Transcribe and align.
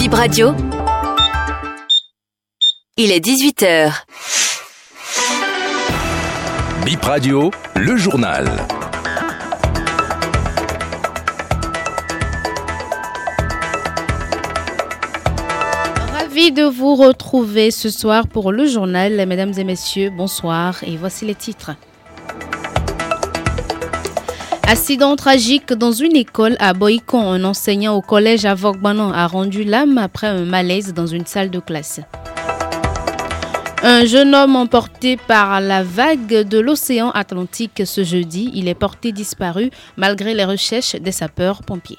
Bip 0.00 0.14
Radio. 0.14 0.54
Il 2.96 3.12
est 3.12 3.22
18h. 3.22 3.92
Bip 6.86 7.04
Radio, 7.04 7.50
le 7.76 7.98
journal. 7.98 8.48
Ravi 16.14 16.50
de 16.52 16.62
vous 16.64 16.94
retrouver 16.94 17.70
ce 17.70 17.90
soir 17.90 18.26
pour 18.26 18.52
le 18.52 18.64
journal. 18.66 19.26
Mesdames 19.26 19.52
et 19.58 19.64
messieurs, 19.64 20.08
bonsoir 20.08 20.82
et 20.82 20.96
voici 20.96 21.26
les 21.26 21.34
titres. 21.34 21.72
Accident 24.70 25.16
tragique 25.16 25.72
dans 25.72 25.90
une 25.90 26.14
école 26.14 26.56
à 26.60 26.74
Boïcon. 26.74 27.32
Un 27.32 27.42
enseignant 27.42 27.96
au 27.96 28.02
collège 28.02 28.44
à 28.44 28.54
Vogbanan 28.54 29.12
a 29.12 29.26
rendu 29.26 29.64
l'âme 29.64 29.98
après 29.98 30.28
un 30.28 30.44
malaise 30.44 30.94
dans 30.94 31.08
une 31.08 31.26
salle 31.26 31.50
de 31.50 31.58
classe. 31.58 31.98
Un 33.82 34.04
jeune 34.04 34.32
homme 34.32 34.54
emporté 34.54 35.16
par 35.16 35.60
la 35.60 35.82
vague 35.82 36.46
de 36.46 36.60
l'océan 36.60 37.10
Atlantique 37.10 37.82
ce 37.84 38.04
jeudi, 38.04 38.52
il 38.54 38.68
est 38.68 38.76
porté 38.76 39.10
disparu 39.10 39.72
malgré 39.96 40.34
les 40.34 40.44
recherches 40.44 40.94
des 40.94 41.10
sapeurs-pompiers. 41.10 41.98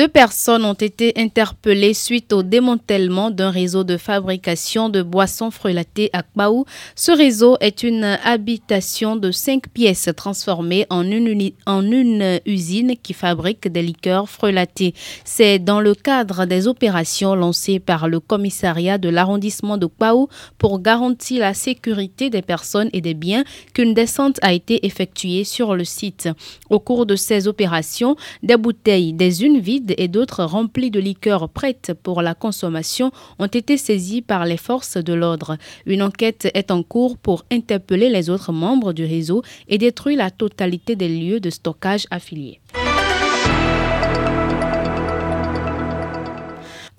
Deux 0.00 0.08
personnes 0.08 0.64
ont 0.64 0.72
été 0.72 1.12
interpellées 1.18 1.92
suite 1.92 2.32
au 2.32 2.42
démantèlement 2.42 3.30
d'un 3.30 3.50
réseau 3.50 3.84
de 3.84 3.98
fabrication 3.98 4.88
de 4.88 5.02
boissons 5.02 5.50
frelatés 5.50 6.08
à 6.14 6.22
Kbaou. 6.22 6.64
Ce 6.96 7.12
réseau 7.12 7.58
est 7.60 7.82
une 7.82 8.16
habitation 8.24 9.16
de 9.16 9.30
cinq 9.30 9.68
pièces 9.68 10.08
transformée 10.16 10.86
en 10.88 11.04
une, 11.04 11.50
en 11.66 11.82
une 11.82 12.40
usine 12.46 12.94
qui 13.02 13.12
fabrique 13.12 13.68
des 13.68 13.82
liqueurs 13.82 14.26
frelatées. 14.26 14.94
C'est 15.26 15.58
dans 15.58 15.82
le 15.82 15.94
cadre 15.94 16.46
des 16.46 16.66
opérations 16.66 17.34
lancées 17.34 17.78
par 17.78 18.08
le 18.08 18.20
commissariat 18.20 18.96
de 18.96 19.10
l'arrondissement 19.10 19.76
de 19.76 19.84
Kbaou 19.84 20.30
pour 20.56 20.80
garantir 20.80 21.40
la 21.40 21.52
sécurité 21.52 22.30
des 22.30 22.40
personnes 22.40 22.88
et 22.94 23.02
des 23.02 23.12
biens 23.12 23.44
qu'une 23.74 23.92
descente 23.92 24.38
a 24.40 24.54
été 24.54 24.86
effectuée 24.86 25.44
sur 25.44 25.74
le 25.74 25.84
site. 25.84 26.30
Au 26.70 26.80
cours 26.80 27.04
de 27.04 27.16
ces 27.16 27.48
opérations, 27.48 28.16
des 28.42 28.56
bouteilles, 28.56 29.12
des 29.12 29.44
unes 29.44 29.60
vides 29.60 29.89
et 29.98 30.08
d'autres 30.08 30.44
remplis 30.44 30.90
de 30.90 31.00
liqueurs 31.00 31.48
prêtes 31.48 31.92
pour 32.02 32.22
la 32.22 32.34
consommation 32.34 33.12
ont 33.38 33.46
été 33.46 33.76
saisis 33.76 34.22
par 34.22 34.44
les 34.44 34.56
forces 34.56 34.96
de 34.96 35.12
l'ordre. 35.12 35.56
Une 35.86 36.02
enquête 36.02 36.48
est 36.54 36.70
en 36.70 36.82
cours 36.82 37.16
pour 37.16 37.44
interpeller 37.50 38.10
les 38.10 38.30
autres 38.30 38.52
membres 38.52 38.92
du 38.92 39.04
réseau 39.04 39.42
et 39.68 39.78
détruire 39.78 40.18
la 40.18 40.30
totalité 40.30 40.96
des 40.96 41.08
lieux 41.08 41.40
de 41.40 41.50
stockage 41.50 42.06
affiliés. 42.10 42.60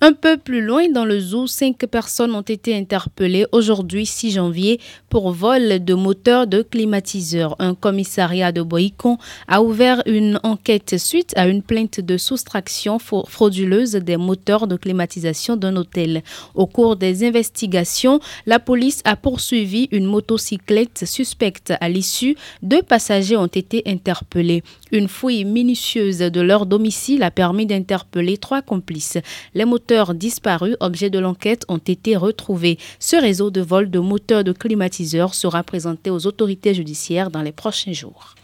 Un 0.04 0.14
peu 0.14 0.36
plus 0.36 0.62
loin 0.62 0.88
dans 0.90 1.04
le 1.04 1.20
zoo, 1.20 1.46
cinq 1.46 1.86
personnes 1.86 2.34
ont 2.34 2.40
été 2.40 2.76
interpellées 2.76 3.46
aujourd'hui 3.52 4.04
6 4.04 4.32
janvier 4.32 4.80
pour 5.08 5.30
vol 5.30 5.84
de 5.84 5.94
moteurs 5.94 6.48
de 6.48 6.62
climatiseurs. 6.62 7.54
Un 7.60 7.76
commissariat 7.76 8.50
de 8.50 8.62
Boïcon 8.62 9.16
a 9.46 9.62
ouvert 9.62 10.02
une 10.06 10.40
enquête 10.42 10.98
suite 10.98 11.32
à 11.36 11.46
une 11.46 11.62
plainte 11.62 12.00
de 12.00 12.16
soustraction 12.16 12.98
frauduleuse 12.98 13.92
des 13.92 14.16
moteurs 14.16 14.66
de 14.66 14.74
climatisation 14.74 15.54
d'un 15.54 15.76
hôtel. 15.76 16.24
Au 16.56 16.66
cours 16.66 16.96
des 16.96 17.24
investigations, 17.24 18.18
la 18.44 18.58
police 18.58 19.02
a 19.04 19.14
poursuivi 19.14 19.86
une 19.92 20.06
motocyclette 20.06 21.04
suspecte. 21.06 21.74
À 21.80 21.88
l'issue, 21.88 22.34
deux 22.60 22.82
passagers 22.82 23.36
ont 23.36 23.46
été 23.46 23.84
interpellés. 23.86 24.64
Une 24.90 25.06
fouille 25.06 25.44
minutieuse 25.44 26.18
de 26.18 26.40
leur 26.40 26.66
domicile 26.66 27.22
a 27.22 27.30
permis 27.30 27.66
d'interpeller 27.66 28.36
trois 28.36 28.62
complices. 28.62 29.18
Les 29.54 29.64
moteurs 29.64 29.91
disparus, 30.14 30.76
objets 30.80 31.10
de 31.10 31.18
l'enquête, 31.18 31.64
ont 31.68 31.78
été 31.78 32.16
retrouvés. 32.16 32.78
Ce 32.98 33.16
réseau 33.16 33.50
de 33.50 33.60
vol 33.60 33.90
de 33.90 33.98
moteurs 33.98 34.44
de 34.44 34.52
climatiseurs 34.52 35.34
sera 35.34 35.62
présenté 35.62 36.10
aux 36.10 36.26
autorités 36.26 36.74
judiciaires 36.74 37.30
dans 37.30 37.42
les 37.42 37.52
prochains 37.52 37.92
jours. 37.92 38.34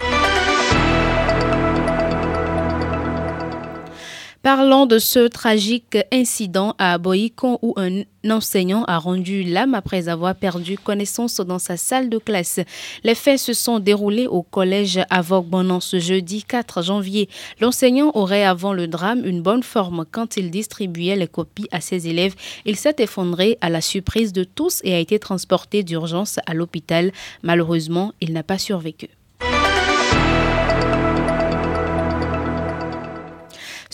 Parlons 4.51 4.87
de 4.87 4.99
ce 4.99 5.29
tragique 5.29 5.99
incident 6.11 6.75
à 6.79 6.97
Boïcon 6.97 7.59
où 7.61 7.75
un 7.77 8.05
enseignant 8.31 8.83
a 8.85 8.97
rendu 8.97 9.43
l'âme 9.43 9.75
après 9.75 10.09
avoir 10.09 10.35
perdu 10.35 10.79
connaissance 10.79 11.37
dans 11.37 11.59
sa 11.59 11.77
salle 11.77 12.09
de 12.09 12.17
classe. 12.17 12.59
Les 13.05 13.15
faits 13.15 13.41
se 13.41 13.53
sont 13.53 13.79
déroulés 13.79 14.27
au 14.27 14.43
collège 14.43 15.01
Avoc-Bonan 15.11 15.81
ce 15.81 15.99
jeudi 15.99 16.45
4 16.45 16.83
janvier. 16.83 17.29
L'enseignant 17.61 18.11
aurait 18.15 18.47
avant 18.47 18.73
le 18.73 18.87
drame 18.87 19.23
une 19.27 19.43
bonne 19.43 19.63
forme 19.63 20.07
quand 20.11 20.39
il 20.39 20.51
distribuait 20.51 21.17
les 21.17 21.29
copies 21.29 21.69
à 21.71 21.83
ses 21.83 22.09
élèves. 22.09 22.35
Il 22.65 22.77
s'est 22.77 22.97
effondré 23.01 23.59
à 23.61 23.69
la 23.69 23.83
surprise 23.83 24.33
de 24.33 24.45
tous 24.45 24.81
et 24.83 24.95
a 24.95 24.99
été 24.99 25.19
transporté 25.19 25.83
d'urgence 25.83 26.39
à 26.47 26.55
l'hôpital. 26.55 27.13
Malheureusement, 27.43 28.15
il 28.23 28.33
n'a 28.33 28.45
pas 28.45 28.57
survécu. 28.57 29.11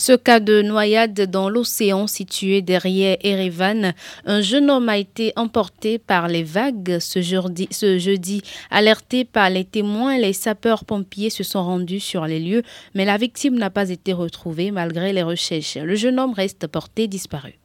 Ce 0.05 0.13
cas 0.13 0.39
de 0.39 0.61
noyade 0.61 1.19
dans 1.31 1.49
l'océan 1.49 2.05
situé 2.05 2.61
derrière 2.61 3.17
Erevan, 3.21 3.95
un 4.27 4.39
jeune 4.39 4.69
homme 4.69 4.87
a 4.87 4.99
été 4.99 5.33
emporté 5.35 5.97
par 5.97 6.27
les 6.27 6.43
vagues 6.43 6.99
ce 6.99 7.23
jeudi. 7.23 8.43
Alerté 8.69 9.25
par 9.25 9.49
les 9.49 9.65
témoins, 9.65 10.19
les 10.19 10.33
sapeurs-pompiers 10.33 11.31
se 11.31 11.41
sont 11.43 11.63
rendus 11.63 12.01
sur 12.01 12.27
les 12.27 12.39
lieux, 12.39 12.61
mais 12.93 13.03
la 13.03 13.17
victime 13.17 13.57
n'a 13.57 13.71
pas 13.71 13.89
été 13.89 14.13
retrouvée 14.13 14.69
malgré 14.69 15.11
les 15.11 15.23
recherches. 15.23 15.77
Le 15.77 15.95
jeune 15.95 16.19
homme 16.19 16.33
reste 16.33 16.67
porté 16.67 17.07
disparu. 17.07 17.57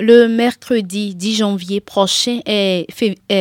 Le 0.00 0.28
mercredi 0.28 1.16
10 1.16 1.34
janvier 1.38 1.80
prochain 1.80 2.38
est, 2.46 2.86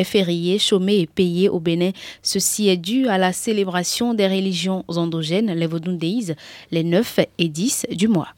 férié, 0.04 0.58
chômé 0.58 1.02
et 1.02 1.06
payé 1.06 1.50
au 1.50 1.60
Bénin. 1.60 1.92
Ceci 2.24 2.68
est 2.68 2.78
dû 2.78 3.08
à 3.08 3.20
la 3.20 3.32
célébration 3.32 4.16
des 4.16 4.26
religions 4.26 4.84
endogènes, 4.88 5.54
les 5.54 5.68
Vodundéis, 5.68 6.34
les 6.72 6.84
9 6.84 7.20
et 7.38 7.50
10 7.50 7.86
du 7.92 8.08
mois. 8.08 8.30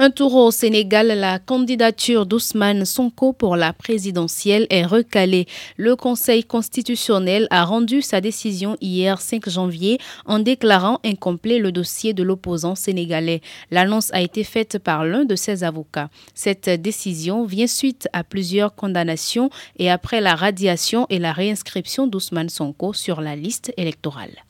Un 0.00 0.10
tour 0.10 0.36
au 0.36 0.52
Sénégal, 0.52 1.08
la 1.08 1.40
candidature 1.40 2.24
d'Ousmane 2.24 2.84
Sonko 2.84 3.32
pour 3.32 3.56
la 3.56 3.72
présidentielle 3.72 4.68
est 4.70 4.86
recalée. 4.86 5.46
Le 5.76 5.96
Conseil 5.96 6.44
constitutionnel 6.44 7.48
a 7.50 7.64
rendu 7.64 8.00
sa 8.00 8.20
décision 8.20 8.76
hier 8.80 9.20
5 9.20 9.48
janvier 9.48 9.98
en 10.24 10.38
déclarant 10.38 11.00
incomplet 11.04 11.58
le 11.58 11.72
dossier 11.72 12.14
de 12.14 12.22
l'opposant 12.22 12.76
sénégalais. 12.76 13.40
L'annonce 13.72 14.14
a 14.14 14.20
été 14.20 14.44
faite 14.44 14.78
par 14.78 15.04
l'un 15.04 15.24
de 15.24 15.34
ses 15.34 15.64
avocats. 15.64 16.10
Cette 16.32 16.70
décision 16.70 17.44
vient 17.44 17.66
suite 17.66 18.08
à 18.12 18.22
plusieurs 18.22 18.76
condamnations 18.76 19.50
et 19.80 19.90
après 19.90 20.20
la 20.20 20.36
radiation 20.36 21.08
et 21.10 21.18
la 21.18 21.32
réinscription 21.32 22.06
d'Ousmane 22.06 22.50
Sonko 22.50 22.92
sur 22.92 23.20
la 23.20 23.34
liste 23.34 23.72
électorale. 23.76 24.44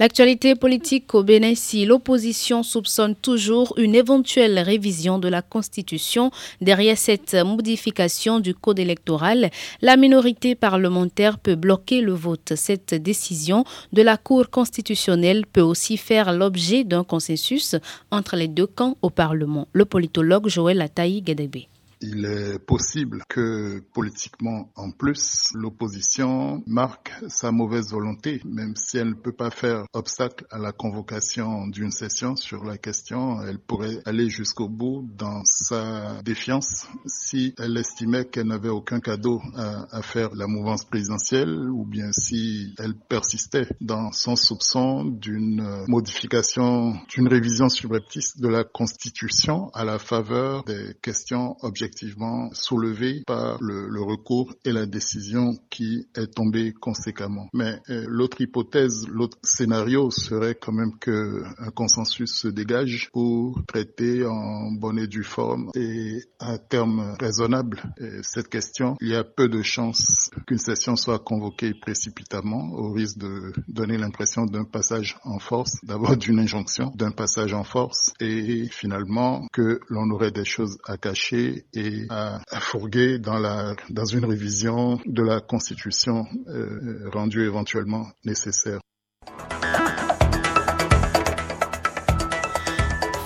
L'actualité 0.00 0.54
politique 0.54 1.14
au 1.14 1.22
Bénin, 1.22 1.54
si 1.54 1.84
l'opposition 1.84 2.62
soupçonne 2.62 3.14
toujours 3.14 3.74
une 3.76 3.94
éventuelle 3.94 4.58
révision 4.58 5.18
de 5.18 5.28
la 5.28 5.42
Constitution 5.42 6.30
derrière 6.62 6.96
cette 6.96 7.34
modification 7.34 8.40
du 8.40 8.54
code 8.54 8.78
électoral, 8.78 9.50
la 9.82 9.98
minorité 9.98 10.54
parlementaire 10.54 11.38
peut 11.38 11.54
bloquer 11.54 12.00
le 12.00 12.14
vote. 12.14 12.54
Cette 12.56 12.94
décision 12.94 13.66
de 13.92 14.00
la 14.00 14.16
Cour 14.16 14.48
constitutionnelle 14.48 15.44
peut 15.44 15.60
aussi 15.60 15.98
faire 15.98 16.32
l'objet 16.32 16.82
d'un 16.82 17.04
consensus 17.04 17.76
entre 18.10 18.36
les 18.36 18.48
deux 18.48 18.68
camps 18.68 18.96
au 19.02 19.10
Parlement. 19.10 19.68
Le 19.74 19.84
politologue 19.84 20.48
Joël 20.48 20.80
Ataï 20.80 21.20
Guédébé. 21.20 21.68
Il 22.02 22.24
est 22.24 22.58
possible 22.58 23.22
que 23.28 23.80
politiquement, 23.92 24.72
en 24.74 24.90
plus, 24.90 25.48
l'opposition 25.54 26.62
marque 26.66 27.12
sa 27.28 27.52
mauvaise 27.52 27.90
volonté, 27.90 28.40
même 28.46 28.74
si 28.74 28.96
elle 28.96 29.10
ne 29.10 29.14
peut 29.14 29.34
pas 29.34 29.50
faire 29.50 29.84
obstacle 29.92 30.46
à 30.50 30.58
la 30.58 30.72
convocation 30.72 31.66
d'une 31.66 31.90
session 31.90 32.36
sur 32.36 32.64
la 32.64 32.78
question, 32.78 33.42
elle 33.42 33.58
pourrait 33.58 33.98
aller 34.06 34.30
jusqu'au 34.30 34.66
bout 34.68 35.06
dans 35.14 35.42
sa 35.44 36.22
défiance 36.22 36.86
si 37.04 37.54
elle 37.58 37.76
estimait 37.76 38.24
qu'elle 38.24 38.46
n'avait 38.46 38.70
aucun 38.70 39.00
cadeau 39.00 39.42
à, 39.54 39.84
à, 39.94 40.00
faire 40.00 40.30
la 40.34 40.46
mouvance 40.46 40.86
présidentielle 40.86 41.68
ou 41.68 41.84
bien 41.84 42.12
si 42.12 42.74
elle 42.78 42.94
persistait 42.94 43.68
dans 43.82 44.10
son 44.12 44.36
soupçon 44.36 45.04
d'une 45.04 45.84
modification, 45.86 46.94
d'une 47.08 47.28
révision 47.28 47.68
subreptice 47.68 48.38
de 48.38 48.48
la 48.48 48.64
Constitution 48.64 49.68
à 49.74 49.84
la 49.84 49.98
faveur 49.98 50.64
des 50.64 50.94
questions 51.02 51.56
objectives 51.60 51.89
effectivement 51.90 52.50
soulevés 52.52 53.22
par 53.26 53.58
le, 53.60 53.88
le, 53.88 54.00
recours 54.00 54.54
et 54.64 54.72
la 54.72 54.86
décision 54.86 55.56
qui 55.70 56.06
est 56.16 56.32
tombée 56.34 56.72
conséquemment. 56.72 57.48
Mais 57.52 57.80
euh, 57.90 58.04
l'autre 58.08 58.40
hypothèse, 58.40 59.06
l'autre 59.08 59.38
scénario 59.42 60.10
serait 60.10 60.54
quand 60.54 60.72
même 60.72 60.96
que 60.98 61.42
un 61.58 61.70
consensus 61.70 62.32
se 62.32 62.48
dégage 62.48 63.10
pour 63.12 63.60
traiter 63.66 64.24
en 64.24 64.70
bonne 64.72 64.98
et 64.98 65.06
due 65.08 65.24
forme 65.24 65.70
et 65.74 66.20
à 66.38 66.58
terme 66.58 67.16
raisonnable 67.20 67.82
cette 68.22 68.48
question. 68.48 68.96
Il 69.00 69.08
y 69.08 69.14
a 69.16 69.24
peu 69.24 69.48
de 69.48 69.62
chances 69.62 70.30
qu'une 70.46 70.58
session 70.58 70.96
soit 70.96 71.18
convoquée 71.18 71.74
précipitamment 71.74 72.70
au 72.72 72.92
risque 72.92 73.18
de 73.18 73.52
donner 73.68 73.98
l'impression 73.98 74.46
d'un 74.46 74.64
passage 74.64 75.16
en 75.24 75.38
force, 75.38 75.72
d'abord 75.82 76.16
d'une 76.16 76.38
injonction, 76.38 76.92
d'un 76.94 77.10
passage 77.10 77.52
en 77.52 77.64
force 77.64 78.12
et 78.20 78.68
finalement 78.70 79.46
que 79.52 79.80
l'on 79.88 80.08
aurait 80.10 80.30
des 80.30 80.44
choses 80.44 80.78
à 80.86 80.96
cacher 80.96 81.64
et 81.74 81.79
à, 82.08 82.40
fourguer 82.60 83.18
dans 83.18 83.38
la 83.38 83.74
dans 83.88 84.04
une 84.04 84.24
révision 84.24 84.98
de 85.06 85.22
la 85.22 85.40
Constitution 85.40 86.26
euh, 86.48 87.08
rendue 87.12 87.44
éventuellement 87.44 88.06
nécessaire. 88.24 88.80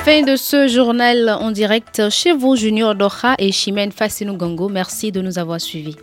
Fin 0.05 0.23
de 0.23 0.37
ce 0.37 0.69
journal 0.69 1.31
en 1.31 1.51
direct 1.51 2.11
chez 2.11 2.33
vous, 2.33 2.57
Junior 2.57 2.95
Doha 2.95 3.37
et 3.39 3.53
Chimène 3.53 3.91
Fassinou 3.91 4.37
Gango. 4.37 4.69
Merci 4.69 5.11
de 5.11 5.23
nous 5.23 5.39
avoir 5.39 5.59
suivis. 5.61 5.97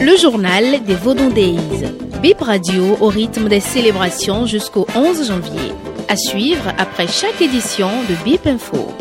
Le 0.00 0.16
journal 0.16 0.84
des 0.84 0.94
Vaudon 0.94 1.30
Days. 1.30 2.05
Bip 2.22 2.40
Radio 2.40 2.96
au 3.00 3.08
rythme 3.08 3.48
des 3.48 3.60
célébrations 3.60 4.46
jusqu'au 4.46 4.86
11 4.94 5.28
janvier. 5.28 5.72
À 6.08 6.16
suivre 6.16 6.72
après 6.78 7.06
chaque 7.06 7.42
édition 7.42 7.88
de 8.08 8.14
Bip 8.24 8.46
Info. 8.46 8.95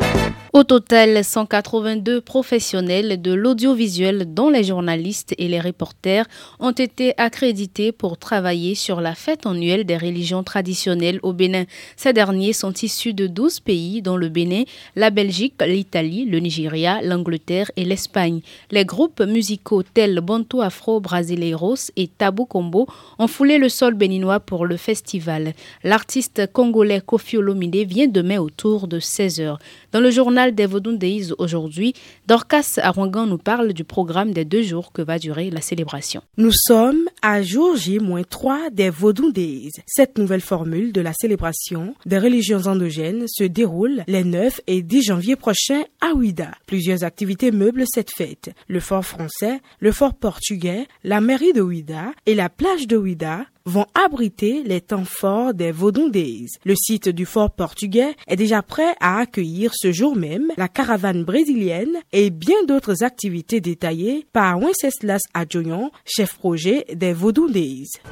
Au 0.56 0.64
total, 0.64 1.22
182 1.22 2.22
professionnels 2.22 3.22
de 3.22 3.34
l'audiovisuel, 3.34 4.34
dont 4.34 4.50
les 4.50 4.64
journalistes 4.64 5.36
et 5.38 5.50
les 5.50 5.60
reporters, 5.60 6.26
ont 6.62 6.72
été 6.72 7.14
accrédités 7.18 7.92
pour 7.92 8.18
travailler 8.18 8.74
sur 8.74 9.02
la 9.02 9.16
fête 9.16 9.46
annuelle 9.46 9.84
des 9.84 9.98
religions 9.98 10.44
traditionnelles 10.44 11.20
au 11.24 11.34
Bénin. 11.34 11.66
Ces 11.98 12.14
derniers 12.14 12.54
sont 12.54 12.72
issus 12.72 13.14
de 13.14 13.28
12 13.28 13.60
pays, 13.60 14.02
dont 14.02 14.16
le 14.16 14.30
Bénin, 14.30 14.64
la 14.96 15.10
Belgique, 15.10 15.56
l'Italie, 15.62 16.24
le 16.24 16.40
Nigeria, 16.40 17.02
l'Angleterre 17.02 17.70
et 17.76 17.84
l'Espagne. 17.84 18.40
Les 18.72 18.86
groupes 18.86 19.20
musicaux 19.20 19.84
tels 19.84 20.22
Bantu 20.22 20.62
Afro 20.62 21.02
Brasileiros 21.02 21.92
et 21.98 22.08
Tabou 22.08 22.46
Combo 22.46 22.88
ont 23.20 23.28
foulé 23.28 23.58
le 23.58 23.68
sol 23.68 23.94
béninois 23.94 24.40
pour 24.40 24.66
le 24.66 24.78
festival. 24.78 25.54
L'artiste 25.84 26.50
congolais 26.54 27.02
Kofi 27.06 27.36
Olomide 27.36 27.86
vient 27.86 28.08
demain 28.08 28.40
autour 28.40 28.88
de 28.88 29.02
16h. 29.02 29.58
Dans 29.92 30.00
le 30.00 30.12
journal 30.12 30.45
des 30.54 30.66
Vodun 30.66 30.94
Days 30.94 31.32
aujourd'hui, 31.38 31.94
Dorcas 32.28 32.78
Arwangan 32.82 33.26
nous 33.26 33.38
parle 33.38 33.74
du 33.74 33.84
programme 33.84 34.32
des 34.32 34.46
deux 34.46 34.62
jours 34.62 34.92
que 34.92 35.02
va 35.02 35.18
durer 35.18 35.50
la 35.50 35.62
célébration. 35.62 36.22
Nous 36.38 36.52
sommes 36.52 37.06
à 37.28 37.42
jour 37.42 37.76
J-3 37.76 38.72
des 38.72 38.92
Days. 39.34 39.72
Cette 39.88 40.20
nouvelle 40.20 40.42
formule 40.42 40.94
de 40.94 41.02
la 41.02 41.12
célébration 41.12 41.96
des 42.06 42.20
religions 42.20 42.68
endogènes 42.68 43.26
se 43.28 43.44
déroule 43.44 44.04
les 44.06 44.24
9 44.24 44.62
et 44.68 44.84
10 44.84 45.02
janvier 45.02 45.36
prochains 45.36 45.86
à 46.02 46.14
Ouida. 46.14 46.52
Plusieurs 46.68 47.04
activités 47.04 47.50
meublent 47.50 47.86
cette 47.92 48.12
fête. 48.12 48.52
Le 48.68 48.80
fort 48.80 49.04
français, 49.04 49.60
le 49.80 49.92
fort 49.92 50.14
portugais, 50.14 50.86
la 51.04 51.20
mairie 51.20 51.54
de 51.54 51.62
Ouida 51.62 52.12
et 52.28 52.36
la 52.36 52.48
plage 52.48 52.86
de 52.86 52.96
Ouida 52.96 53.48
vont 53.66 53.88
abriter 53.96 54.62
les 54.64 54.80
temps 54.80 55.06
forts 55.06 55.56
des 55.56 55.72
Vaudon 55.72 56.08
Days. 56.08 56.50
Le 56.66 56.76
site 56.76 57.10
du 57.10 57.26
fort 57.26 57.50
portugais 57.50 58.16
est 58.28 58.36
déjà 58.36 58.62
prêt 58.62 58.96
à 59.00 59.20
accueillir 59.20 59.72
ce 59.74 59.92
jour 59.92 60.16
même 60.16 60.52
la 60.56 60.68
caravane 60.68 61.24
brésilienne 61.24 61.98
et 62.12 62.30
bien 62.30 62.64
d'autres 62.68 63.04
activités 63.04 63.62
détaillées 63.62 64.28
par 64.34 64.60
Wenceslas 64.60 65.22
Adjoyon, 65.34 65.92
chef 66.06 66.38
projet 66.38 66.86
des 66.94 67.14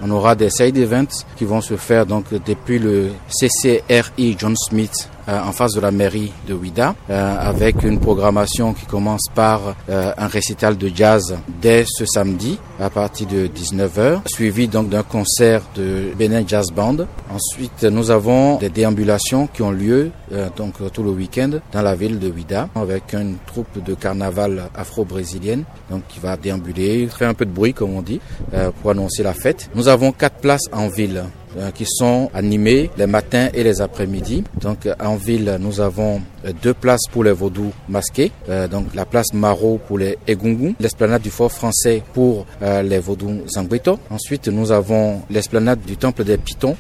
On 0.01 0.11
aura 0.11 0.35
des 0.35 0.50
side 0.50 0.77
events 0.77 1.25
qui 1.35 1.45
vont 1.45 1.61
se 1.61 1.75
faire 1.75 2.05
donc 2.05 2.25
depuis 2.45 2.79
le 2.79 3.09
CCRI 3.29 4.35
John 4.38 4.55
Smith 4.55 5.09
en 5.27 5.51
face 5.51 5.73
de 5.73 5.81
la 5.81 5.91
mairie 5.91 6.31
de 6.47 6.53
Ouida, 6.53 6.95
euh, 7.09 7.35
avec 7.39 7.83
une 7.83 7.99
programmation 7.99 8.73
qui 8.73 8.85
commence 8.85 9.25
par 9.33 9.75
euh, 9.89 10.11
un 10.17 10.27
récital 10.27 10.77
de 10.77 10.89
jazz 10.93 11.37
dès 11.61 11.85
ce 11.87 12.05
samedi 12.05 12.59
à 12.79 12.89
partir 12.89 13.27
de 13.27 13.47
19h, 13.47 14.21
suivi 14.27 14.67
donc 14.67 14.89
d'un 14.89 15.03
concert 15.03 15.61
de 15.75 16.11
Benin 16.17 16.43
Jazz 16.45 16.71
Band. 16.71 16.97
Ensuite, 17.33 17.83
nous 17.83 18.11
avons 18.11 18.57
des 18.57 18.69
déambulations 18.69 19.47
qui 19.47 19.61
ont 19.61 19.71
lieu 19.71 20.11
donc 20.57 20.73
tout 20.91 21.03
le 21.03 21.11
week-end 21.11 21.51
dans 21.71 21.81
la 21.81 21.95
ville 21.95 22.19
de 22.19 22.29
Ouida 22.29 22.69
avec 22.75 23.13
une 23.13 23.37
troupe 23.45 23.83
de 23.83 23.93
carnaval 23.93 24.69
afro-brésilienne 24.75 25.63
donc 25.89 26.01
qui 26.07 26.19
va 26.19 26.35
déambuler, 26.37 27.07
faire 27.07 27.29
un 27.29 27.33
peu 27.33 27.45
de 27.45 27.51
bruit 27.51 27.73
comme 27.73 27.95
on 27.95 28.01
dit 28.01 28.19
pour 28.81 28.91
annoncer 28.91 29.23
la 29.23 29.33
fête. 29.33 29.69
Nous 29.75 29.87
avons 29.87 30.11
quatre 30.11 30.37
places 30.37 30.65
en 30.71 30.87
ville 30.87 31.23
euh, 31.23 31.43
qui 31.75 31.85
sont 31.85 32.29
animés 32.33 32.89
les 32.97 33.07
matins 33.07 33.50
et 33.53 33.63
les 33.63 33.81
après-midi. 33.81 34.44
Donc 34.59 34.88
en 35.00 35.15
ville, 35.15 35.57
nous 35.59 35.81
avons 35.81 36.21
euh, 36.45 36.51
deux 36.61 36.73
places 36.73 37.07
pour 37.11 37.23
les 37.23 37.31
vaudous 37.31 37.71
masqués, 37.89 38.31
euh, 38.50 38.67
donc 38.67 38.94
la 38.95 39.05
place 39.05 39.33
Maro 39.33 39.79
pour 39.88 39.97
les 39.97 40.17
Egungun, 40.27 40.73
l'esplanade 40.79 41.21
du 41.21 41.29
fort 41.29 41.51
français 41.51 42.01
pour 42.13 42.45
les 42.61 43.00
vaudous 43.00 43.41
Zangbeto. 43.47 44.00
Ensuite, 44.09 44.47
nous 44.47 44.71
avons 44.71 45.21
l'esplanade 45.29 45.79
du 45.85 45.97
temple 45.97 46.23
des 46.23 46.38
Pitons 46.38 46.75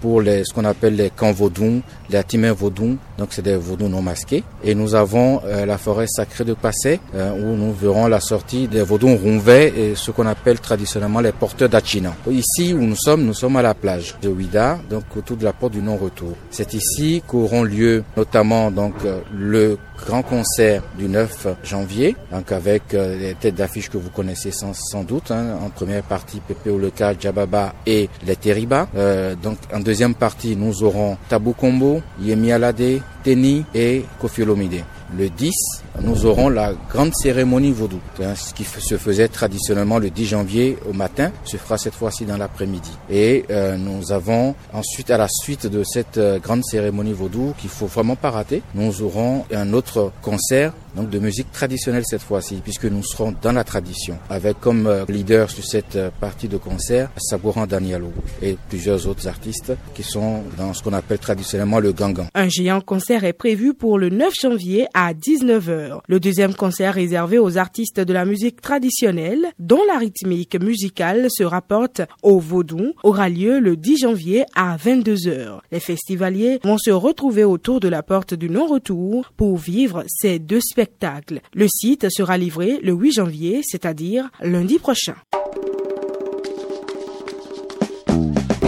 pour 0.00 0.20
les, 0.20 0.44
ce 0.44 0.52
qu'on 0.52 0.64
appelle 0.64 0.96
les 0.96 1.10
camps 1.10 1.32
vaudous, 1.32 1.80
les 2.10 2.16
atimins 2.16 2.52
vaudous, 2.52 2.96
donc 3.18 3.28
c'est 3.30 3.42
des 3.42 3.56
vaudous 3.56 3.88
non 3.88 4.02
masqués. 4.02 4.42
Et 4.64 4.74
nous 4.74 4.94
avons 4.94 5.40
la 5.44 5.78
forêt 5.78 6.06
sacrée 6.06 6.44
de 6.44 6.54
Passé 6.54 7.00
où 7.14 7.56
nous 7.56 7.72
verrons 7.72 8.06
la 8.08 8.20
sortie 8.20 8.68
des 8.68 8.82
vaudous 8.82 9.16
ronvets 9.16 9.72
et 9.76 9.94
ce 9.94 10.10
qu'on 10.10 10.26
appelle 10.26 10.60
traditionnellement 10.60 11.20
les 11.20 11.32
porteurs 11.32 11.68
d'Achina. 11.68 12.14
Ici 12.30 12.74
où 12.74 12.80
nous 12.82 12.96
sommes, 12.96 13.24
nous 13.24 13.34
sommes 13.34 13.56
à 13.56 13.62
la 13.62 13.74
plage 13.74 14.11
de 14.20 14.28
Ouida, 14.28 14.78
donc 14.90 15.04
autour 15.16 15.36
de 15.36 15.44
la 15.44 15.52
porte 15.52 15.72
du 15.72 15.82
non-retour. 15.82 16.34
C'est 16.50 16.74
ici 16.74 17.22
qu'auront 17.26 17.62
lieu 17.62 18.04
notamment 18.16 18.70
donc 18.70 18.94
euh, 19.04 19.20
le 19.34 19.78
grand 20.06 20.22
concert 20.22 20.82
du 20.98 21.08
9 21.08 21.48
janvier, 21.62 22.16
donc 22.30 22.52
avec 22.52 22.94
euh, 22.94 23.18
les 23.18 23.34
têtes 23.34 23.54
d'affiche 23.54 23.88
que 23.88 23.98
vous 23.98 24.10
connaissez 24.10 24.50
sans, 24.50 25.04
doute. 25.04 25.30
Hein, 25.30 25.58
en 25.62 25.70
première 25.70 26.02
partie, 26.02 26.40
Pepe 26.40 26.68
Oleka, 26.68 27.14
Djababa 27.18 27.74
et 27.86 28.08
les 28.26 28.36
Teriba. 28.36 28.88
Euh, 28.96 29.34
donc 29.34 29.58
en 29.72 29.80
deuxième 29.80 30.14
partie, 30.14 30.56
nous 30.56 30.82
aurons 30.82 31.16
Tabou 31.28 31.52
Combo, 31.52 32.02
Yemi 32.20 32.52
Alade, 32.52 33.00
Teni 33.22 33.64
et 33.74 34.04
Kofi 34.20 34.42
Olomide. 34.42 34.84
Le 35.16 35.28
10, 35.28 35.52
nous 36.00 36.26
aurons 36.26 36.48
la 36.48 36.72
grande 36.90 37.14
cérémonie 37.14 37.70
vaudou, 37.70 38.00
hein, 38.20 38.34
ce 38.34 38.54
qui 38.54 38.64
se 38.64 38.96
faisait 38.96 39.28
traditionnellement 39.28 39.98
le 39.98 40.10
10 40.10 40.26
janvier 40.26 40.78
au 40.88 40.92
matin, 40.92 41.30
se 41.44 41.56
fera 41.56 41.76
cette 41.76 41.94
fois-ci 41.94 42.24
dans 42.24 42.36
l'après-midi. 42.36 42.90
Et 43.10 43.44
euh, 43.50 43.76
nous 43.76 44.12
avons 44.12 44.54
ensuite, 44.72 45.10
à 45.10 45.18
la 45.18 45.28
suite 45.28 45.66
de 45.66 45.84
cette 45.84 46.18
euh, 46.18 46.38
grande 46.38 46.64
cérémonie 46.64 47.12
vaudou, 47.12 47.54
qu'il 47.58 47.70
faut 47.70 47.86
vraiment 47.86 48.16
pas 48.16 48.30
rater, 48.30 48.62
nous 48.74 49.02
aurons 49.02 49.44
un 49.52 49.72
autre 49.72 50.12
concert 50.22 50.72
donc 50.94 51.08
de 51.08 51.18
musique 51.18 51.50
traditionnelle 51.52 52.02
cette 52.04 52.22
fois-ci, 52.22 52.60
puisque 52.62 52.84
nous 52.84 53.02
serons 53.02 53.34
dans 53.40 53.52
la 53.52 53.64
tradition, 53.64 54.18
avec 54.28 54.60
comme 54.60 54.86
euh, 54.86 55.04
leader 55.08 55.50
sur 55.50 55.64
cette 55.64 55.98
partie 56.20 56.48
de 56.48 56.58
concert 56.58 57.10
Sabouran 57.16 57.66
Danielo 57.66 58.12
et 58.42 58.58
plusieurs 58.68 59.06
autres 59.06 59.26
artistes 59.26 59.72
qui 59.94 60.02
sont 60.02 60.42
dans 60.58 60.74
ce 60.74 60.82
qu'on 60.82 60.92
appelle 60.92 61.18
traditionnellement 61.18 61.78
le 61.78 61.92
gangan. 61.92 62.26
Un 62.34 62.48
géant 62.48 62.80
concert 62.80 63.24
est 63.24 63.32
prévu 63.32 63.72
pour 63.72 63.98
le 63.98 64.10
9 64.10 64.32
janvier 64.38 64.86
à 64.92 65.14
19h. 65.14 65.81
Le 66.06 66.20
deuxième 66.20 66.54
concert 66.54 66.94
réservé 66.94 67.38
aux 67.38 67.58
artistes 67.58 68.00
de 68.00 68.12
la 68.12 68.24
musique 68.24 68.60
traditionnelle, 68.60 69.46
dont 69.58 69.82
la 69.86 69.98
rythmique 69.98 70.60
musicale 70.60 71.28
se 71.30 71.42
rapporte 71.42 72.02
au 72.22 72.38
vaudou, 72.38 72.92
aura 73.02 73.28
lieu 73.28 73.58
le 73.58 73.76
10 73.76 73.98
janvier 73.98 74.44
à 74.54 74.76
22h. 74.76 75.60
Les 75.70 75.80
festivaliers 75.80 76.60
vont 76.64 76.78
se 76.78 76.90
retrouver 76.90 77.44
autour 77.44 77.80
de 77.80 77.88
la 77.88 78.02
porte 78.02 78.34
du 78.34 78.48
non-retour 78.48 79.32
pour 79.36 79.56
vivre 79.56 80.04
ces 80.08 80.38
deux 80.38 80.60
spectacles. 80.60 81.40
Le 81.54 81.66
site 81.68 82.06
sera 82.10 82.38
livré 82.38 82.78
le 82.82 82.92
8 82.92 83.12
janvier, 83.12 83.60
c'est-à-dire 83.64 84.30
lundi 84.40 84.78
prochain. 84.78 85.14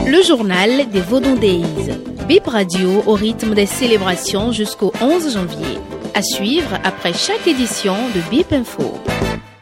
Le 0.06 0.22
journal 0.22 0.90
des 0.90 1.00
Vaudon 1.00 1.34
Days. 1.36 1.64
Bip 2.28 2.46
Radio 2.46 3.02
au 3.06 3.14
rythme 3.14 3.54
des 3.54 3.66
célébrations 3.66 4.52
jusqu'au 4.52 4.92
11 5.00 5.34
janvier. 5.34 5.78
À 6.16 6.22
suivre 6.22 6.78
après 6.84 7.12
chaque 7.12 7.48
édition 7.48 7.96
de 8.14 8.20
Bip 8.30 8.52
Info. 8.52 9.00